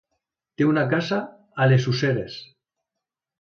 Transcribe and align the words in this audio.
Té 0.61 0.65
una 0.69 0.85
casa 0.93 1.19
a 1.61 1.67
les 1.73 1.87
Useres. 1.93 2.39